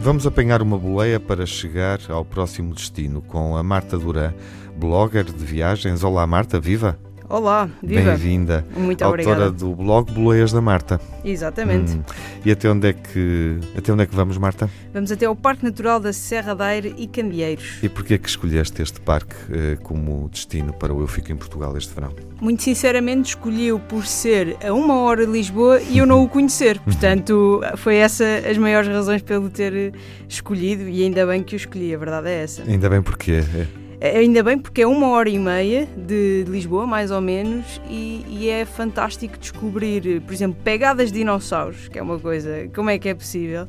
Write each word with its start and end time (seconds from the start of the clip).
Vamos 0.00 0.26
apanhar 0.26 0.62
uma 0.62 0.78
boleia 0.78 1.18
para 1.18 1.44
chegar 1.44 1.98
ao 2.08 2.24
próximo 2.24 2.72
destino 2.72 3.20
com 3.20 3.56
a 3.56 3.62
Marta 3.64 3.98
Duran, 3.98 4.32
blogger 4.76 5.24
de 5.24 5.44
viagens. 5.44 6.04
Olá, 6.04 6.24
Marta, 6.26 6.60
viva! 6.60 7.07
Olá, 7.30 7.68
viva! 7.82 8.12
Bem-vinda. 8.12 8.64
Muito 8.74 9.02
Autora 9.02 9.22
obrigada. 9.22 9.50
do 9.50 9.74
blog 9.74 10.10
Boleias 10.10 10.50
da 10.50 10.62
Marta. 10.62 10.98
Exatamente. 11.22 11.92
Hum. 11.92 12.02
E 12.42 12.50
até 12.50 12.70
onde, 12.70 12.88
é 12.88 12.92
que, 12.94 13.58
até 13.76 13.92
onde 13.92 14.04
é 14.04 14.06
que 14.06 14.14
vamos, 14.14 14.38
Marta? 14.38 14.70
Vamos 14.94 15.12
até 15.12 15.26
ao 15.26 15.36
Parque 15.36 15.62
Natural 15.62 16.00
da 16.00 16.10
Serra 16.10 16.54
da 16.54 16.64
Aire 16.64 16.94
e 16.96 17.06
Candeeiros. 17.06 17.82
E 17.82 17.88
porquê 17.90 18.14
é 18.14 18.18
que 18.18 18.26
escolheste 18.26 18.80
este 18.80 18.98
parque 19.02 19.34
eh, 19.52 19.76
como 19.82 20.26
destino 20.30 20.72
para 20.72 20.94
o 20.94 21.02
Eu 21.02 21.06
Fico 21.06 21.30
em 21.30 21.36
Portugal 21.36 21.76
este 21.76 21.94
verão? 21.94 22.14
Muito 22.40 22.62
sinceramente, 22.62 23.28
escolhi-o 23.28 23.78
por 23.78 24.06
ser 24.06 24.56
a 24.66 24.72
uma 24.72 24.94
hora 25.00 25.26
de 25.26 25.32
Lisboa 25.32 25.82
e 25.82 25.98
eu 25.98 26.06
não 26.06 26.24
o 26.24 26.28
conhecer. 26.30 26.80
Portanto, 26.80 27.60
foi 27.76 27.96
essa 27.96 28.24
as 28.50 28.56
maiores 28.56 28.88
razões 28.88 29.20
pelo 29.20 29.50
ter 29.50 29.92
escolhido 30.26 30.88
e 30.88 31.02
ainda 31.02 31.26
bem 31.26 31.42
que 31.42 31.54
o 31.54 31.58
escolhi, 31.58 31.94
a 31.94 31.98
verdade 31.98 32.28
é 32.28 32.42
essa. 32.44 32.62
Ainda 32.62 32.88
bem 32.88 33.02
porquê. 33.02 33.44
É, 33.54 33.87
Ainda 34.00 34.44
bem 34.44 34.56
porque 34.56 34.82
é 34.82 34.86
uma 34.86 35.08
hora 35.08 35.28
e 35.28 35.36
meia 35.36 35.88
de 35.96 36.44
Lisboa, 36.46 36.86
mais 36.86 37.10
ou 37.10 37.20
menos, 37.20 37.80
e, 37.90 38.24
e 38.28 38.48
é 38.48 38.64
fantástico 38.64 39.36
descobrir, 39.36 40.20
por 40.20 40.32
exemplo, 40.32 40.56
pegadas 40.62 41.10
de 41.10 41.18
dinossauros, 41.18 41.88
que 41.88 41.98
é 41.98 42.02
uma 42.02 42.16
coisa, 42.16 42.70
como 42.72 42.90
é 42.90 42.98
que 42.98 43.08
é 43.08 43.14
possível? 43.14 43.66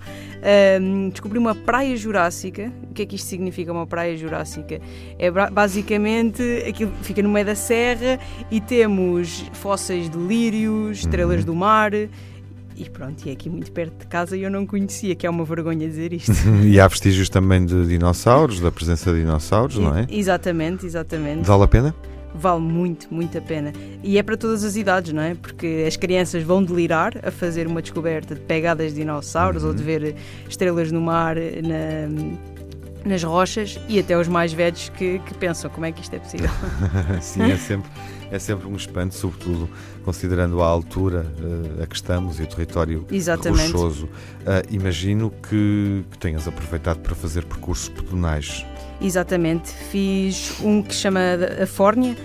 Descobrir 1.11 1.39
uma 1.39 1.55
praia 1.55 1.97
jurássica. 1.97 2.71
O 2.91 2.93
que 2.93 3.01
é 3.01 3.05
que 3.07 3.15
isto 3.15 3.27
significa, 3.27 3.71
uma 3.71 3.87
praia 3.87 4.15
jurássica? 4.15 4.79
É 5.17 5.31
basicamente 5.31 6.43
aquilo 6.67 6.91
que 6.91 7.05
fica 7.05 7.23
no 7.23 7.29
meio 7.29 7.47
da 7.47 7.55
serra 7.55 8.19
e 8.51 8.61
temos 8.61 9.49
fósseis 9.53 10.11
de 10.11 10.17
lírios, 10.17 10.99
estrelas 10.99 11.43
do 11.43 11.55
mar. 11.55 11.91
E 12.79 12.89
pronto, 12.89 13.25
e 13.25 13.29
é 13.29 13.33
aqui 13.33 13.49
muito 13.49 13.71
perto 13.73 13.93
de 13.99 14.07
casa 14.07 14.37
e 14.37 14.41
eu 14.43 14.49
não 14.49 14.65
conhecia, 14.65 15.13
que 15.13 15.27
é 15.27 15.29
uma 15.29 15.43
vergonha 15.43 15.85
dizer 15.87 16.13
isto. 16.13 16.31
E 16.63 16.79
há 16.79 16.87
vestígios 16.87 17.27
também 17.29 17.65
de 17.65 17.85
dinossauros, 17.87 18.61
da 18.61 18.71
presença 18.71 19.11
de 19.11 19.19
dinossauros, 19.19 19.77
não 19.77 19.95
é? 19.97 20.07
Exatamente, 20.09 20.85
exatamente. 20.85 21.45
Vale 21.45 21.63
a 21.63 21.67
pena? 21.67 21.93
Vale 22.33 22.61
muito, 22.61 23.13
muito 23.13 23.37
a 23.37 23.41
pena. 23.41 23.73
E 24.03 24.17
é 24.17 24.23
para 24.23 24.37
todas 24.37 24.63
as 24.63 24.75
idades, 24.77 25.11
não 25.11 25.21
é? 25.21 25.35
Porque 25.35 25.83
as 25.87 25.97
crianças 25.97 26.41
vão 26.43 26.63
delirar 26.63 27.13
a 27.23 27.31
fazer 27.31 27.67
uma 27.67 27.81
descoberta 27.81 28.33
de 28.35 28.41
pegadas 28.41 28.93
de 28.93 28.99
dinossauros 29.01 29.63
ou 29.63 29.73
de 29.73 29.83
ver 29.83 30.15
estrelas 30.47 30.91
no 30.91 31.01
mar, 31.01 31.35
na- 31.35 32.37
nas 33.05 33.23
rochas, 33.23 33.79
e 33.87 33.99
até 33.99 34.17
os 34.17 34.27
mais 34.27 34.51
velhos 34.53 34.89
que, 34.89 35.19
que 35.19 35.33
pensam 35.35 35.69
como 35.69 35.85
é 35.85 35.91
que 35.91 36.01
isto 36.01 36.13
é 36.13 36.19
possível. 36.19 36.49
Sim, 37.21 37.51
é 37.51 37.57
sempre, 37.57 37.89
é 38.31 38.39
sempre 38.39 38.67
um 38.67 38.75
espanto, 38.75 39.15
sobretudo 39.15 39.69
considerando 40.03 40.61
a 40.61 40.65
altura 40.65 41.25
eh, 41.79 41.83
a 41.83 41.87
que 41.87 41.95
estamos 41.95 42.39
e 42.39 42.43
o 42.43 42.47
território 42.47 43.05
Exatamente. 43.11 43.71
rochoso. 43.71 44.09
Ah, 44.45 44.63
imagino 44.69 45.31
que, 45.31 46.03
que 46.09 46.17
tenhas 46.17 46.47
aproveitado 46.47 46.99
para 46.99 47.13
fazer 47.15 47.45
percursos 47.45 47.89
pedonais. 47.89 48.65
Exatamente. 49.01 49.71
Fiz 49.91 50.59
um 50.61 50.81
que 50.81 50.93
chama 50.93 51.19
a 51.61 51.65
Fórnia, 51.67 52.17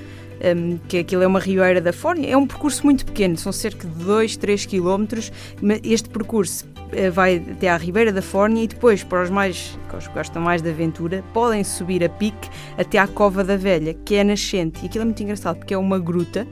um, 0.56 0.78
que 0.89 0.98
aquilo 0.98 1.22
é 1.22 1.27
uma 1.27 1.41
rioeira 1.41 1.80
da 1.80 1.92
Fórnia. 1.92 2.30
É 2.30 2.36
um 2.36 2.47
percurso 2.47 2.84
muito 2.84 3.05
pequeno, 3.05 3.36
são 3.36 3.52
cerca 3.52 3.86
de 3.86 4.05
2, 4.05 4.36
3 4.36 4.67
quilómetros. 4.67 5.33
mas 5.61 5.80
Este 5.84 6.08
percurso 6.08 6.64
vai 7.12 7.42
até 7.52 7.68
à 7.68 7.76
Ribeira 7.76 8.12
da 8.12 8.22
Fórnia 8.22 8.62
e 8.64 8.66
depois, 8.66 9.02
para 9.02 9.22
os 9.22 9.30
mais 9.30 9.78
que 9.88 9.96
os 9.96 10.08
que 10.08 10.14
gostam 10.14 10.42
mais 10.42 10.60
de 10.60 10.70
aventura, 10.70 11.22
podem 11.32 11.62
subir 11.62 12.02
a 12.04 12.08
pique 12.08 12.48
até 12.76 12.98
à 12.98 13.06
Cova 13.06 13.44
da 13.44 13.56
Velha, 13.56 13.94
que 14.04 14.14
é 14.16 14.24
nascente. 14.24 14.80
E 14.82 14.86
aquilo 14.86 15.02
é 15.02 15.04
muito 15.04 15.22
engraçado 15.22 15.56
porque 15.56 15.74
é 15.74 15.78
uma 15.78 15.98
gruta 15.98 16.46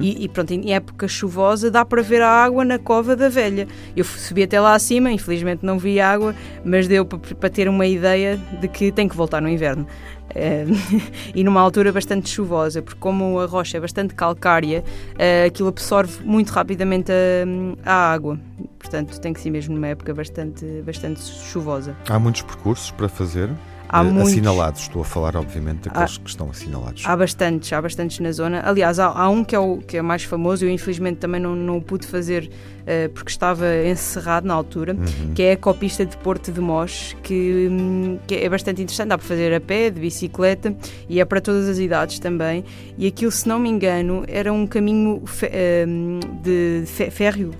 e, 0.00 0.24
e 0.24 0.28
pronto, 0.28 0.52
em 0.52 0.72
época 0.72 1.06
chuvosa 1.06 1.70
dá 1.70 1.84
para 1.84 2.02
ver 2.02 2.22
a 2.22 2.28
água 2.28 2.64
na 2.64 2.78
Cova 2.78 3.14
da 3.14 3.28
Velha. 3.28 3.68
Eu 3.96 4.04
subi 4.04 4.42
até 4.42 4.60
lá 4.60 4.74
acima, 4.74 5.10
infelizmente 5.10 5.64
não 5.64 5.78
vi 5.78 6.00
água, 6.00 6.34
mas 6.64 6.88
deu 6.88 7.04
para, 7.04 7.18
para 7.18 7.50
ter 7.50 7.68
uma 7.68 7.86
ideia 7.86 8.38
de 8.60 8.68
que 8.68 8.90
tem 8.90 9.08
que 9.08 9.16
voltar 9.16 9.40
no 9.40 9.48
inverno. 9.48 9.86
Eh, 10.34 10.66
e 11.34 11.42
numa 11.42 11.60
altura 11.60 11.92
bastante 11.92 12.28
chuvosa, 12.28 12.82
porque 12.82 13.00
como 13.00 13.40
a 13.40 13.46
rocha 13.46 13.76
é 13.76 13.80
bastante 13.80 14.14
calcária, 14.14 14.84
eh, 15.18 15.46
aquilo 15.46 15.68
absorve 15.68 16.22
muito 16.24 16.50
rapidamente 16.50 17.10
a, 17.12 17.90
a 17.90 18.12
água. 18.12 18.38
Portanto, 18.78 19.20
tem 19.20 19.32
que 19.32 19.40
ser 19.40 19.50
mesmo 19.50 19.74
numa 19.74 19.88
época 19.88 20.14
bastante, 20.14 20.64
bastante 20.84 21.20
chuvosa. 21.20 21.96
Há 22.08 22.18
muitos 22.18 22.42
percursos 22.42 22.90
para 22.90 23.08
fazer, 23.08 23.50
Há 23.88 24.00
eh, 24.00 24.04
muitos. 24.04 24.32
assinalados. 24.32 24.80
Estou 24.82 25.02
a 25.02 25.04
falar, 25.04 25.36
obviamente, 25.36 25.88
daqueles 25.88 26.18
que 26.18 26.28
estão 26.28 26.50
assinalados. 26.50 27.02
Há 27.06 27.16
bastantes, 27.16 27.72
há 27.72 27.80
bastantes 27.80 28.18
na 28.20 28.32
zona. 28.32 28.62
Aliás, 28.64 28.98
há, 28.98 29.06
há 29.06 29.28
um 29.28 29.42
que 29.44 29.54
é, 29.54 29.58
o, 29.58 29.78
que 29.78 29.96
é 29.96 30.02
mais 30.02 30.24
famoso, 30.24 30.64
eu 30.64 30.70
infelizmente 30.70 31.16
também 31.18 31.40
não, 31.40 31.54
não 31.56 31.78
o 31.78 31.82
pude 31.82 32.06
fazer 32.06 32.50
eh, 32.86 33.08
porque 33.08 33.30
estava 33.30 33.66
encerrado 33.86 34.46
na 34.46 34.54
altura, 34.54 34.94
Uhum. 34.94 35.34
que 35.34 35.42
é 35.42 35.52
a 35.52 35.56
copista 35.56 36.04
de 36.06 36.16
Porto 36.18 36.50
de 36.52 36.60
Mós, 36.60 37.14
que, 37.22 37.68
hum, 37.70 38.18
que 38.26 38.34
é 38.34 38.48
bastante 38.48 38.80
interessante. 38.82 39.08
Dá 39.08 39.18
para 39.18 39.26
fazer 39.26 39.54
a 39.54 39.60
pé, 39.60 39.90
de 39.90 40.00
bicicleta 40.00 40.74
e 41.08 41.20
é 41.20 41.24
para 41.24 41.40
todas 41.40 41.68
as 41.68 41.78
idades 41.78 42.18
também. 42.18 42.64
E 42.96 43.06
aquilo, 43.06 43.30
se 43.30 43.46
não 43.48 43.58
me 43.58 43.68
engano, 43.68 44.24
era 44.28 44.52
um 44.52 44.66
caminho 44.66 45.22
fe- 45.26 45.50
hum, 45.86 46.20
de 46.42 46.82
fe- 46.86 47.10
férreo. 47.10 47.52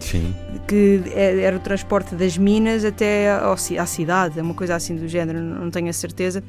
Sim. 0.00 0.34
que 0.66 1.02
é- 1.14 1.40
era 1.40 1.56
o 1.56 1.60
transporte 1.60 2.14
das 2.14 2.36
minas 2.38 2.84
até 2.84 3.30
ao 3.32 3.52
à 3.54 3.86
cidade, 3.86 4.40
uma 4.40 4.54
coisa 4.54 4.74
assim 4.76 4.94
do 4.96 5.06
género, 5.08 5.38
não 5.70 5.72
tenho 5.72 5.88
a 5.88 5.92
certeza. 5.92 6.42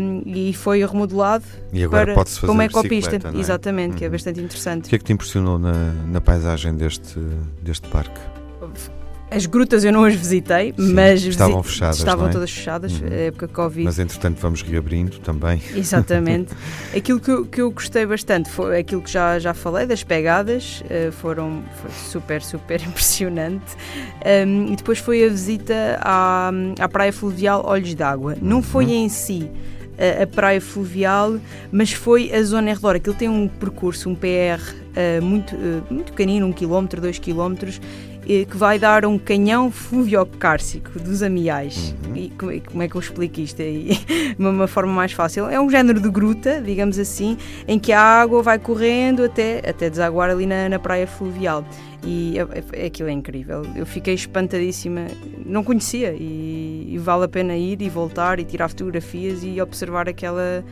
Um, 0.00 0.22
e 0.26 0.52
foi 0.54 0.84
remodelado 0.84 1.44
E 1.72 1.84
agora 1.84 2.14
para 2.14 2.24
fazer 2.24 2.46
como 2.46 2.62
ecopista, 2.62 3.16
é? 3.16 3.38
exatamente, 3.38 3.96
que 3.96 4.04
é 4.04 4.08
Uhum. 4.08 4.12
bastante 4.12 4.40
O 4.40 4.44
interessante. 4.44 4.88
que 4.88 4.94
é 4.94 4.98
que 4.98 5.04
te 5.04 5.12
impressionou 5.12 5.58
na, 5.58 5.92
na 6.06 6.20
paisagem 6.20 6.74
deste, 6.74 7.18
deste 7.62 7.86
parque? 7.88 8.18
As 9.28 9.44
grutas 9.44 9.82
eu 9.84 9.92
não 9.92 10.04
as 10.04 10.14
visitei, 10.14 10.72
Sim, 10.78 10.92
mas 10.94 11.22
estavam 11.24 11.60
visi- 11.60 11.74
fechadas, 11.74 11.98
estavam 11.98 12.28
é? 12.28 12.30
todas 12.30 12.50
fechadas, 12.50 12.92
Uhum. 13.00 13.08
época 13.10 13.48
Covid. 13.48 13.84
Mas 13.84 13.98
entretanto 13.98 14.38
vamos 14.40 14.62
reabrindo 14.62 15.18
também. 15.18 15.60
Exatamente. 15.74 16.52
aquilo 16.96 17.18
que 17.18 17.30
eu, 17.30 17.44
que 17.44 17.60
eu 17.60 17.70
gostei 17.72 18.06
bastante 18.06 18.48
foi 18.48 18.78
aquilo 18.78 19.02
que 19.02 19.10
já, 19.10 19.38
já 19.40 19.52
falei, 19.52 19.84
das 19.84 20.04
pegadas, 20.04 20.82
eh, 20.88 21.10
foram 21.10 21.64
foi 21.82 21.90
super, 21.90 22.40
super 22.40 22.80
impressionante. 22.86 23.74
Um, 24.46 24.72
e 24.72 24.76
depois 24.76 24.98
foi 25.00 25.24
a 25.24 25.28
visita 25.28 25.98
à, 26.00 26.50
à 26.78 26.88
Praia 26.88 27.12
Fluvial 27.12 27.64
Olhos 27.66 27.94
d'Água. 27.94 28.36
Não 28.40 28.62
foi 28.62 28.92
em 28.92 29.08
si 29.08 29.50
a, 30.22 30.26
Praia 30.26 30.60
Fluvial, 30.60 31.38
mas 31.72 31.90
foi 31.92 32.32
a 32.32 32.42
zona 32.42 32.70
em 32.70 32.74
redor. 32.74 32.94
Aquilo 32.96 33.16
tem 33.16 33.28
um 33.28 33.48
percurso, 33.48 34.08
um 34.10 34.14
PR 34.14 34.60
eh, 34.94 35.20
muito, 35.20 35.54
eh, 35.54 35.80
muito 35.90 36.12
pequenino, 36.12 36.46
um 36.46 36.52
quilómetro, 36.52 37.00
dois 37.00 37.18
quilómetros, 37.18 37.80
que 38.26 38.56
vai 38.56 38.78
dar 38.78 39.06
um 39.06 39.18
canhão 39.18 39.70
fluviocárcico 39.70 40.98
dos 40.98 41.22
Amiais. 41.22 41.94
E 42.14 42.30
como, 42.30 42.52
e 42.52 42.60
como 42.60 42.82
é 42.82 42.88
que 42.88 42.96
eu 42.96 43.00
explico 43.00 43.40
isto 43.40 43.62
aí? 43.62 43.90
de 44.36 44.44
uma, 44.44 44.66
forma 44.66 44.92
mais 44.92 45.12
fácil? 45.12 45.48
É 45.48 45.60
um 45.60 45.70
género 45.70 46.00
de 46.00 46.10
gruta, 46.10 46.60
digamos 46.60 46.98
assim, 46.98 47.38
em 47.68 47.78
que 47.78 47.92
a 47.92 48.00
água 48.00 48.42
vai 48.42 48.58
correndo 48.58 49.24
até, 49.24 49.58
até 49.58 49.88
desaguar 49.88 50.30
ali 50.30 50.44
na, 50.44 50.68
na 50.68 50.78
praia 50.78 51.06
fluvial. 51.06 51.64
E 52.04 52.36
é, 52.38 52.82
é- 52.82 52.86
aquilo 52.86 53.08
é 53.08 53.12
incrível. 53.12 53.62
Eu 53.74 53.86
fiquei 53.86 54.14
espantadíssima, 54.14 55.06
não 55.44 55.62
conhecia 55.62 56.12
e, 56.12 56.86
e 56.88 56.98
vale 56.98 57.24
a 57.24 57.28
pena 57.28 57.56
ir 57.56 57.80
e 57.80 57.88
voltar 57.88 58.38
e 58.38 58.44
tirar 58.44 58.68
fotografias 58.68 59.42
e 59.42 59.60
observar 59.60 60.08
aquela, 60.08 60.64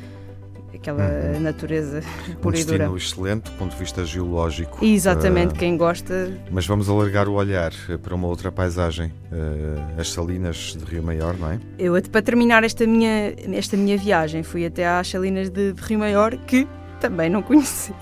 aquela 0.75 1.39
natureza 1.41 2.01
Um 2.29 2.35
pura 2.35 2.59
e 2.59 2.65
dura. 2.65 2.91
excelente 2.97 3.45
do 3.45 3.51
ponto 3.53 3.73
de 3.73 3.79
vista 3.79 4.05
geológico. 4.05 4.85
Exatamente, 4.85 5.55
Ah, 5.55 5.59
quem 5.59 5.77
gosta 5.77 6.33
mas 6.51 6.67
vamos 6.67 6.89
alargar 6.89 7.29
o 7.29 7.33
olhar 7.35 7.73
eh, 7.89 7.97
para 7.97 8.15
uma 8.15 8.27
outra 8.29 8.51
paisagem. 8.53 9.13
eh, 9.33 10.01
as 10.01 10.11
salinas 10.11 10.77
de 10.79 10.85
Rio 10.85 11.03
Maior, 11.03 11.37
não 11.39 11.51
é? 11.51 11.59
Eu, 11.79 11.95
para 12.11 12.23
terminar 12.23 12.63
esta 12.65 12.87
minha, 12.87 13.35
esta 13.53 13.77
minha 13.77 13.97
viagem, 13.97 14.43
fui 14.43 14.65
até 14.67 14.87
às 14.87 15.09
Salinas 15.09 15.51
de, 15.51 15.73
de 15.73 15.83
Rio 15.83 15.99
Maior, 15.99 16.37
que 16.37 16.67
também 17.05 17.29
não 17.29 17.43
conhecia. 17.43 17.95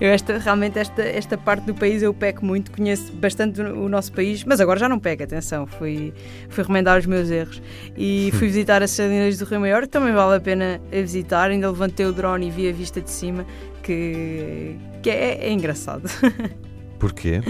Eu 0.00 0.08
esta, 0.08 0.36
realmente 0.38 0.80
esta, 0.80 1.00
esta 1.00 1.38
parte 1.38 1.64
do 1.64 1.74
país 1.74 2.02
eu 2.02 2.12
peco 2.12 2.44
muito, 2.44 2.72
conheço 2.72 3.12
bastante 3.12 3.60
o 3.60 3.88
nosso 3.88 4.12
país, 4.12 4.42
mas 4.42 4.60
agora 4.60 4.80
já 4.80 4.88
não 4.88 4.98
pego, 4.98 5.22
atenção, 5.22 5.64
fui, 5.64 6.12
fui 6.48 6.64
remendar 6.64 6.98
os 6.98 7.06
meus 7.06 7.30
erros. 7.30 7.62
E 7.96 8.30
fui 8.34 8.48
visitar 8.48 8.82
as 8.82 8.90
Salinas 8.90 9.38
do 9.38 9.44
Rio 9.44 9.60
Maior, 9.60 9.82
que 9.82 9.90
também 9.90 10.12
vale 10.12 10.38
a 10.38 10.40
pena 10.40 10.80
a 10.92 10.96
visitar, 10.96 11.50
ainda 11.50 11.70
levantei 11.70 12.04
o 12.04 12.12
drone 12.12 12.48
e 12.48 12.50
vi 12.50 12.68
a 12.68 12.72
vista 12.72 13.00
de 13.00 13.10
cima, 13.10 13.46
que, 13.80 14.76
que 15.02 15.10
é, 15.10 15.46
é 15.46 15.52
engraçado. 15.52 16.02
Porquê? 16.98 17.40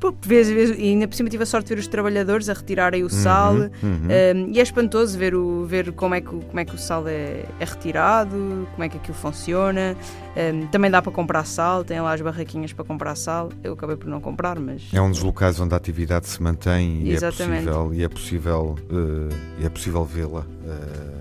Pô, 0.00 0.14
vês, 0.22 0.48
vês, 0.50 0.70
e 0.78 0.82
ainda 0.90 1.08
por 1.08 1.14
cima 1.14 1.28
tive 1.30 1.42
a 1.42 1.46
sorte 1.46 1.68
de 1.68 1.74
ver 1.74 1.80
os 1.80 1.86
trabalhadores 1.86 2.48
a 2.50 2.52
retirarem 2.54 3.02
o 3.02 3.08
sal, 3.08 3.54
Uhum, 3.54 3.70
uhum. 3.82 4.08
um, 4.48 4.52
e 4.52 4.58
é 4.58 4.62
espantoso 4.62 5.16
ver, 5.18 5.34
o, 5.34 5.64
ver 5.64 5.90
como, 5.92 6.14
é 6.14 6.20
que, 6.20 6.28
o- 6.34 6.40
como 6.40 6.60
é 6.60 6.64
que 6.66 6.74
o 6.74 6.78
sal 6.78 7.08
é, 7.08 7.44
é 7.58 7.64
retirado, 7.64 8.68
como 8.72 8.84
é 8.84 8.88
que 8.90 8.96
aquilo 8.98 9.16
funciona. 9.16 9.96
Um, 10.36 10.66
também 10.66 10.90
dá 10.90 11.00
para 11.00 11.10
comprar 11.12 11.44
sal, 11.44 11.82
tem 11.82 11.98
lá 12.00 12.12
as 12.12 12.20
barraquinhas 12.20 12.72
para 12.74 12.84
comprar 12.84 13.14
sal. 13.16 13.48
Eu 13.64 13.72
acabei 13.72 13.96
por 13.96 14.06
não 14.08 14.20
comprar, 14.20 14.58
mas. 14.58 14.82
É 14.92 15.00
um 15.00 15.10
dos 15.10 15.22
locais 15.22 15.58
onde 15.60 15.72
a 15.72 15.76
atividade 15.78 16.26
se 16.28 16.42
mantém 16.42 17.02
e 17.02 17.10
é 17.10 17.14
Exatamente. 17.14 17.64
possível, 17.64 17.94
e 17.94 18.02
é 18.04 18.08
possível, 18.08 18.76
e 19.58 19.64
é 19.66 19.68
possível 19.70 20.04
vê-la 20.04 20.44
eh, 20.66 21.15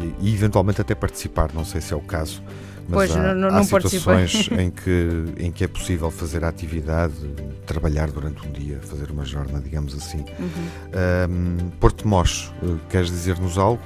e, 0.00 0.28
e 0.28 0.34
eventualmente 0.34 0.80
até 0.80 0.94
participar, 0.94 1.50
não 1.52 1.64
sei 1.64 1.80
se 1.80 1.92
é 1.92 1.96
o 1.96 2.00
caso, 2.00 2.42
Mas 2.88 3.10
pois, 3.10 3.16
há, 3.16 3.34
não, 3.34 3.48
há 3.48 3.52
não 3.52 3.64
situações 3.64 4.48
em 4.52 4.70
que, 4.70 5.24
em 5.38 5.52
que 5.52 5.64
é 5.64 5.68
possível 5.68 6.10
fazer 6.10 6.44
a 6.44 6.48
atividade, 6.48 7.14
trabalhar 7.66 8.10
durante 8.10 8.46
um 8.46 8.52
dia, 8.52 8.80
fazer 8.82 9.10
uma 9.10 9.24
jornada, 9.24 9.60
digamos 9.60 9.94
assim. 9.94 10.24
Uhum. 10.38 11.28
Um, 11.30 11.70
Porto 11.80 12.06
Mós, 12.06 12.52
uh, 12.62 12.78
queres 12.88 13.08
dizer-nos 13.08 13.58
algo? 13.58 13.82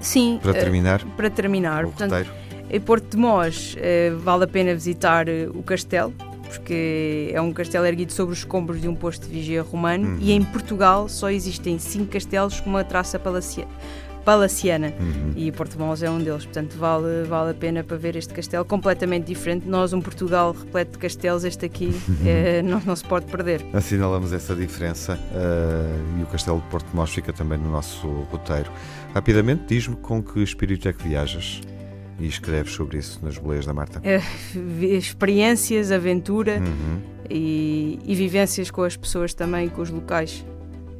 Sim. 0.00 0.40
Para 0.42 0.54
terminar? 0.54 1.02
Uh, 1.02 1.10
para 1.10 1.30
terminar. 1.30 1.84
O 1.84 1.88
Portanto, 1.88 2.10
roteiro? 2.10 2.30
em 2.70 2.80
Porto 2.80 3.10
de 3.10 3.16
Mós 3.16 3.76
uh, 3.76 4.18
vale 4.18 4.44
a 4.44 4.48
pena 4.48 4.74
visitar 4.74 5.26
o 5.54 5.62
castelo, 5.62 6.12
porque 6.48 7.30
é 7.32 7.40
um 7.40 7.52
castelo 7.52 7.86
erguido 7.86 8.12
sobre 8.12 8.32
os 8.32 8.38
escombros 8.38 8.80
de 8.80 8.88
um 8.88 8.94
posto 8.94 9.26
de 9.26 9.32
vigia 9.32 9.62
romano 9.62 10.08
uhum. 10.08 10.18
e 10.20 10.32
em 10.32 10.42
Portugal 10.42 11.08
só 11.08 11.30
existem 11.30 11.78
cinco 11.78 12.06
castelos 12.06 12.60
com 12.60 12.70
uma 12.70 12.82
traça 12.82 13.18
palaciana 13.18 13.70
palaciana 14.24 14.92
uhum. 14.98 15.32
e 15.36 15.50
Porto 15.52 15.78
Mós 15.78 16.02
é 16.02 16.10
um 16.10 16.18
deles, 16.18 16.44
portanto 16.44 16.76
vale, 16.76 17.24
vale 17.28 17.50
a 17.50 17.54
pena 17.54 17.82
para 17.82 17.96
ver 17.96 18.16
este 18.16 18.32
castelo 18.32 18.64
completamente 18.64 19.26
diferente. 19.26 19.68
Nós, 19.68 19.92
um 19.92 20.00
Portugal 20.00 20.52
repleto 20.52 20.92
de 20.92 20.98
castelos, 20.98 21.44
este 21.44 21.66
aqui 21.66 21.90
é, 22.24 22.62
não, 22.62 22.80
não 22.80 22.96
se 22.96 23.04
pode 23.04 23.26
perder. 23.26 23.64
Assinalamos 23.72 24.32
essa 24.32 24.54
diferença 24.54 25.14
uh, 25.14 26.20
e 26.20 26.22
o 26.22 26.26
castelo 26.26 26.60
de 26.60 26.66
Porto 26.68 26.88
Mós 26.94 27.10
fica 27.10 27.32
também 27.32 27.58
no 27.58 27.70
nosso 27.70 28.06
roteiro. 28.30 28.70
Rapidamente, 29.14 29.64
diz-me 29.66 29.96
com 29.96 30.22
que 30.22 30.40
espírito 30.40 30.88
é 30.88 30.92
que 30.92 31.02
viajas? 31.02 31.60
E 32.18 32.26
escreves 32.26 32.74
sobre 32.74 32.98
isso 32.98 33.18
nas 33.22 33.38
boleias 33.38 33.64
da 33.64 33.72
Marta? 33.72 34.00
É, 34.04 34.20
experiências, 34.94 35.90
aventura 35.90 36.58
uhum. 36.58 37.00
e, 37.30 37.98
e 38.04 38.14
vivências 38.14 38.70
com 38.70 38.82
as 38.82 38.94
pessoas 38.94 39.32
também, 39.32 39.70
com 39.70 39.80
os 39.80 39.88
locais. 39.88 40.44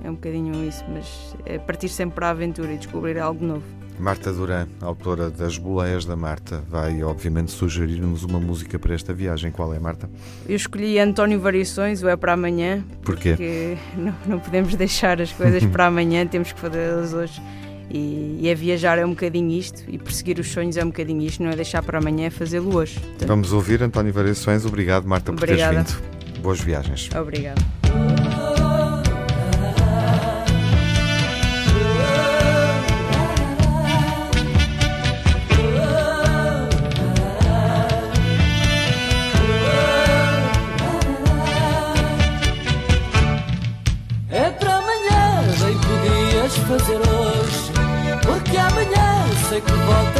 É 0.02 0.10
um 0.10 0.14
bocadinho 0.14 0.66
isso, 0.66 0.84
mas 0.88 1.34
é 1.44 1.58
partir 1.58 1.88
sempre 1.88 2.16
para 2.16 2.28
a 2.28 2.30
aventura 2.30 2.72
e 2.72 2.78
descobrir 2.78 3.18
algo 3.18 3.44
novo. 3.44 3.64
Marta 3.98 4.32
Duran, 4.32 4.66
autora 4.80 5.28
das 5.28 5.58
Boleias 5.58 6.06
da 6.06 6.16
Marta, 6.16 6.64
vai 6.70 7.02
obviamente 7.02 7.50
sugerir-nos 7.50 8.24
uma 8.24 8.40
música 8.40 8.78
para 8.78 8.94
esta 8.94 9.12
viagem. 9.12 9.52
Qual 9.52 9.74
é, 9.74 9.78
Marta? 9.78 10.08
Eu 10.48 10.56
escolhi 10.56 10.98
António 10.98 11.38
Variações, 11.38 12.02
o 12.02 12.08
É 12.08 12.16
para 12.16 12.32
Amanhã. 12.32 12.82
Porquê? 13.02 13.30
Porque 13.30 13.76
não, 13.98 14.14
não 14.26 14.38
podemos 14.38 14.74
deixar 14.74 15.20
as 15.20 15.30
coisas 15.32 15.62
para 15.66 15.86
amanhã, 15.86 16.26
temos 16.26 16.50
que 16.50 16.58
fazê-las 16.58 17.12
hoje. 17.12 17.42
E, 17.90 18.38
e 18.40 18.48
é 18.48 18.54
viajar 18.54 18.98
é 18.98 19.04
um 19.04 19.10
bocadinho 19.10 19.50
isto, 19.50 19.82
e 19.88 19.98
perseguir 19.98 20.38
os 20.38 20.48
sonhos 20.50 20.76
é 20.76 20.82
um 20.82 20.86
bocadinho 20.86 21.22
isto, 21.22 21.42
não 21.42 21.50
é 21.50 21.56
deixar 21.56 21.82
para 21.82 21.98
amanhã, 21.98 22.26
é 22.26 22.30
fazê-lo 22.30 22.74
hoje. 22.74 22.98
Portanto, 23.00 23.28
Vamos 23.28 23.52
ouvir 23.52 23.82
António 23.82 24.12
Variações. 24.12 24.64
Obrigado, 24.64 25.06
Marta, 25.06 25.30
Obrigada. 25.30 25.84
por 25.84 25.84
teres 25.84 26.00
vindo. 26.00 26.40
Boas 26.40 26.60
viagens. 26.60 27.10
Obrigada. 27.14 27.79
Fazer 46.70 46.98
hoje, 46.98 47.72
porque 48.24 48.56
amanhã 48.56 49.26
sei 49.48 49.60
que 49.60 49.72
voltas 49.72 50.19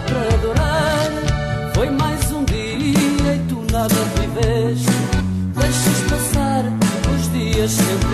para 0.00 0.34
adorar. 0.34 1.10
Foi 1.74 1.90
mais 1.90 2.30
um 2.32 2.44
dia 2.44 3.34
e 3.34 3.40
tu 3.48 3.64
nada 3.72 3.94
viveste. 4.18 4.90
Deixas 5.54 6.00
passar 6.10 6.64
os 7.14 7.32
dias 7.32 7.70
sempre 7.70 8.07